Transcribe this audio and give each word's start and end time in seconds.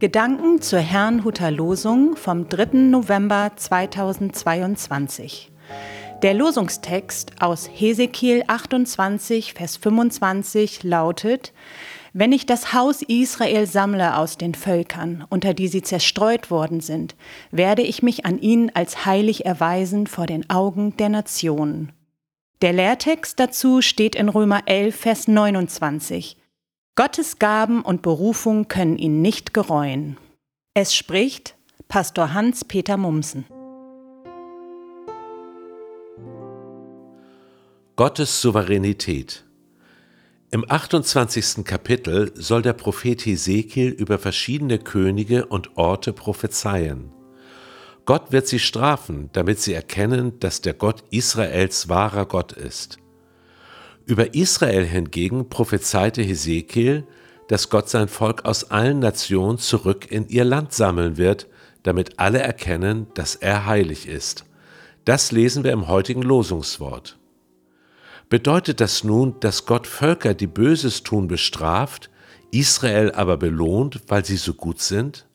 Gedanken 0.00 0.62
zur 0.62 0.78
Herrnhuter 0.78 1.50
Losung 1.50 2.16
vom 2.16 2.48
3. 2.48 2.68
November 2.88 3.52
2022. 3.54 5.52
Der 6.22 6.32
Losungstext 6.32 7.32
aus 7.38 7.68
Hesekiel 7.70 8.42
28, 8.46 9.52
Vers 9.52 9.76
25 9.76 10.84
lautet, 10.84 11.52
Wenn 12.14 12.32
ich 12.32 12.46
das 12.46 12.72
Haus 12.72 13.02
Israel 13.02 13.66
sammle 13.66 14.16
aus 14.16 14.38
den 14.38 14.54
Völkern, 14.54 15.26
unter 15.28 15.52
die 15.52 15.68
sie 15.68 15.82
zerstreut 15.82 16.50
worden 16.50 16.80
sind, 16.80 17.14
werde 17.50 17.82
ich 17.82 18.02
mich 18.02 18.24
an 18.24 18.38
ihnen 18.38 18.74
als 18.74 19.04
heilig 19.04 19.44
erweisen 19.44 20.06
vor 20.06 20.24
den 20.24 20.48
Augen 20.48 20.96
der 20.96 21.10
Nationen. 21.10 21.92
Der 22.62 22.72
Lehrtext 22.72 23.38
dazu 23.38 23.82
steht 23.82 24.14
in 24.14 24.30
Römer 24.30 24.62
11, 24.64 24.96
Vers 24.96 25.28
29. 25.28 26.39
Gottes 26.96 27.38
Gaben 27.38 27.82
und 27.82 28.02
Berufung 28.02 28.66
können 28.66 28.98
ihn 28.98 29.22
nicht 29.22 29.54
gereuen. 29.54 30.18
Es 30.74 30.94
spricht 30.94 31.56
Pastor 31.88 32.34
Hans-Peter 32.34 32.96
Mumsen. 32.96 33.46
Gottes 37.94 38.40
Souveränität. 38.40 39.44
Im 40.50 40.68
28. 40.68 41.64
Kapitel 41.64 42.32
soll 42.34 42.62
der 42.62 42.72
Prophet 42.72 43.24
Hesekiel 43.24 43.90
über 43.90 44.18
verschiedene 44.18 44.78
Könige 44.78 45.46
und 45.46 45.76
Orte 45.76 46.12
prophezeien. 46.12 47.12
Gott 48.04 48.32
wird 48.32 48.48
sie 48.48 48.58
strafen, 48.58 49.30
damit 49.32 49.60
sie 49.60 49.74
erkennen, 49.74 50.40
dass 50.40 50.60
der 50.60 50.74
Gott 50.74 51.04
Israels 51.10 51.88
wahrer 51.88 52.26
Gott 52.26 52.52
ist. 52.52 52.98
Über 54.10 54.34
Israel 54.34 54.84
hingegen 54.84 55.48
prophezeite 55.48 56.20
Hesekiel, 56.20 57.06
dass 57.46 57.70
Gott 57.70 57.88
sein 57.88 58.08
Volk 58.08 58.44
aus 58.44 58.72
allen 58.72 58.98
Nationen 58.98 59.58
zurück 59.58 60.10
in 60.10 60.26
ihr 60.26 60.44
Land 60.44 60.72
sammeln 60.72 61.16
wird, 61.16 61.46
damit 61.84 62.18
alle 62.18 62.40
erkennen, 62.40 63.06
dass 63.14 63.36
er 63.36 63.66
heilig 63.66 64.08
ist. 64.08 64.46
Das 65.04 65.30
lesen 65.30 65.62
wir 65.62 65.70
im 65.70 65.86
heutigen 65.86 66.22
Losungswort. 66.22 67.20
Bedeutet 68.28 68.80
das 68.80 69.04
nun, 69.04 69.38
dass 69.38 69.64
Gott 69.64 69.86
Völker, 69.86 70.34
die 70.34 70.48
Böses 70.48 71.04
tun, 71.04 71.28
bestraft, 71.28 72.10
Israel 72.50 73.12
aber 73.12 73.36
belohnt, 73.36 74.00
weil 74.08 74.24
sie 74.24 74.38
so 74.38 74.54
gut 74.54 74.80
sind? 74.80 75.28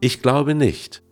Ich 0.00 0.22
glaube 0.22 0.54
nicht. 0.54 1.02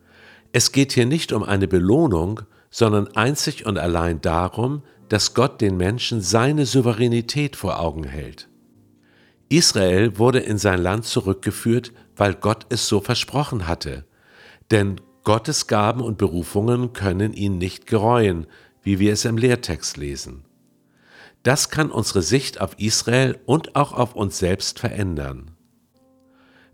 Es 0.53 0.73
geht 0.73 0.93
hier 0.93 1.05
nicht 1.05 1.35
um 1.35 1.43
eine 1.43 1.69
Belohnung, 1.69 2.41
sondern 2.71 3.09
einzig 3.09 3.67
und 3.67 3.77
allein 3.77 4.23
darum, 4.23 4.83
dass 5.09 5.35
Gott 5.35 5.61
den 5.61 5.77
Menschen 5.77 6.21
seine 6.21 6.67
Souveränität 6.67 7.57
vor 7.57 7.81
Augen 7.81 8.05
hält. 8.05 8.49
Israel 9.49 10.19
wurde 10.19 10.41
in 10.41 10.59
sein 10.59 10.81
Land 10.81 11.07
zurückgeführt, 11.07 11.93
weil 12.17 12.35
Gott 12.35 12.67
es 12.69 12.87
so 12.87 13.01
versprochen 13.01 13.67
hatte. 13.67 14.05
Denn 14.71 15.01
Gottes 15.25 15.67
Gaben 15.67 16.03
und 16.03 16.19
Berufungen 16.19 16.93
können 16.93 17.33
ihn 17.33 17.59
nicht 17.59 17.87
gereuen, 17.87 18.47
wie 18.83 18.99
wir 18.99 19.13
es 19.13 19.25
im 19.25 19.39
Lehrtext 19.39 19.97
lesen. 19.97 20.45
Das 21.43 21.71
kann 21.71 21.91
unsere 21.91 22.23
Sicht 22.23 22.61
auf 22.61 22.79
Israel 22.79 23.39
und 23.47 23.77
auch 23.77 23.93
auf 23.93 24.15
uns 24.15 24.39
selbst 24.39 24.79
verändern. 24.79 25.53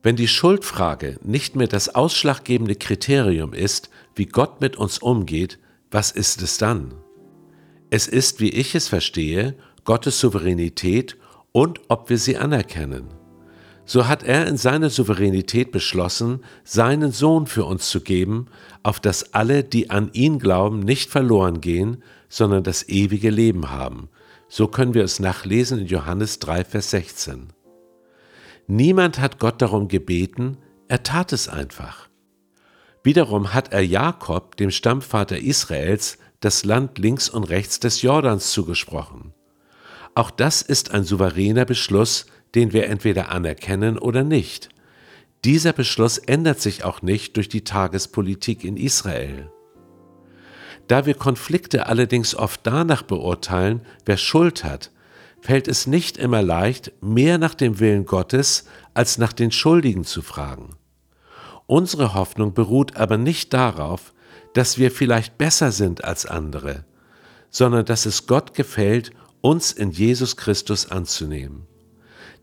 Wenn 0.02 0.16
die 0.16 0.28
Schuldfrage 0.28 1.18
nicht 1.22 1.56
mehr 1.56 1.68
das 1.68 1.94
ausschlaggebende 1.94 2.74
Kriterium 2.74 3.52
ist, 3.52 3.90
wie 4.14 4.26
Gott 4.26 4.60
mit 4.60 4.76
uns 4.76 4.98
umgeht, 4.98 5.58
was 5.90 6.10
ist 6.10 6.42
es 6.42 6.58
dann? 6.58 6.94
Es 7.96 8.08
ist, 8.08 8.40
wie 8.40 8.48
ich 8.48 8.74
es 8.74 8.88
verstehe, 8.88 9.54
Gottes 9.84 10.18
Souveränität 10.18 11.16
und 11.52 11.80
ob 11.86 12.10
wir 12.10 12.18
sie 12.18 12.36
anerkennen. 12.36 13.06
So 13.84 14.08
hat 14.08 14.24
er 14.24 14.48
in 14.48 14.56
seiner 14.56 14.90
Souveränität 14.90 15.70
beschlossen, 15.70 16.40
seinen 16.64 17.12
Sohn 17.12 17.46
für 17.46 17.64
uns 17.64 17.88
zu 17.90 18.00
geben, 18.00 18.46
auf 18.82 18.98
dass 18.98 19.32
alle, 19.32 19.62
die 19.62 19.90
an 19.90 20.10
ihn 20.12 20.40
glauben, 20.40 20.80
nicht 20.80 21.08
verloren 21.08 21.60
gehen, 21.60 22.02
sondern 22.28 22.64
das 22.64 22.88
ewige 22.88 23.30
Leben 23.30 23.70
haben. 23.70 24.08
So 24.48 24.66
können 24.66 24.94
wir 24.94 25.04
es 25.04 25.20
nachlesen 25.20 25.78
in 25.78 25.86
Johannes 25.86 26.40
3, 26.40 26.64
Vers 26.64 26.90
16. 26.90 27.52
Niemand 28.66 29.20
hat 29.20 29.38
Gott 29.38 29.62
darum 29.62 29.86
gebeten, 29.86 30.56
er 30.88 31.04
tat 31.04 31.32
es 31.32 31.46
einfach. 31.48 32.08
Wiederum 33.04 33.54
hat 33.54 33.72
er 33.72 33.82
Jakob, 33.82 34.56
dem 34.56 34.72
Stammvater 34.72 35.38
Israels, 35.38 36.18
das 36.44 36.64
Land 36.64 36.98
links 36.98 37.28
und 37.28 37.44
rechts 37.44 37.80
des 37.80 38.02
Jordans 38.02 38.50
zugesprochen. 38.50 39.32
Auch 40.14 40.30
das 40.30 40.62
ist 40.62 40.92
ein 40.92 41.04
souveräner 41.04 41.64
Beschluss, 41.64 42.26
den 42.54 42.72
wir 42.72 42.86
entweder 42.86 43.30
anerkennen 43.30 43.98
oder 43.98 44.22
nicht. 44.22 44.68
Dieser 45.44 45.72
Beschluss 45.72 46.18
ändert 46.18 46.60
sich 46.60 46.84
auch 46.84 47.02
nicht 47.02 47.36
durch 47.36 47.48
die 47.48 47.64
Tagespolitik 47.64 48.64
in 48.64 48.76
Israel. 48.76 49.50
Da 50.86 51.06
wir 51.06 51.14
Konflikte 51.14 51.86
allerdings 51.86 52.34
oft 52.34 52.60
danach 52.64 53.02
beurteilen, 53.02 53.82
wer 54.06 54.16
Schuld 54.16 54.64
hat, 54.64 54.90
fällt 55.40 55.68
es 55.68 55.86
nicht 55.86 56.16
immer 56.16 56.42
leicht, 56.42 56.92
mehr 57.02 57.36
nach 57.36 57.54
dem 57.54 57.78
Willen 57.80 58.06
Gottes 58.06 58.64
als 58.94 59.18
nach 59.18 59.32
den 59.32 59.50
Schuldigen 59.50 60.04
zu 60.04 60.22
fragen. 60.22 60.76
Unsere 61.66 62.14
Hoffnung 62.14 62.54
beruht 62.54 62.96
aber 62.96 63.18
nicht 63.18 63.52
darauf, 63.52 64.13
dass 64.54 64.78
wir 64.78 64.90
vielleicht 64.90 65.36
besser 65.36 65.70
sind 65.70 66.04
als 66.04 66.24
andere, 66.24 66.84
sondern 67.50 67.84
dass 67.84 68.06
es 68.06 68.26
Gott 68.26 68.54
gefällt, 68.54 69.10
uns 69.42 69.72
in 69.72 69.90
Jesus 69.90 70.36
Christus 70.36 70.90
anzunehmen. 70.90 71.66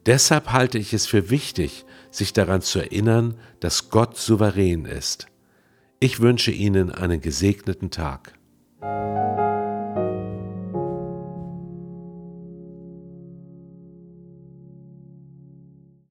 Deshalb 0.06 0.52
halte 0.52 0.78
ich 0.78 0.94
es 0.94 1.08
für 1.08 1.30
wichtig, 1.30 1.86
sich 2.12 2.34
daran 2.34 2.62
zu 2.62 2.80
erinnern, 2.80 3.36
dass 3.60 3.90
Gott 3.90 4.18
souverän 4.18 4.86
ist. 4.86 5.28
Ich 6.00 6.20
wünsche 6.20 6.52
Ihnen 6.52 6.92
einen 6.92 7.22
gesegneten 7.22 7.92
Tag. 7.92 8.34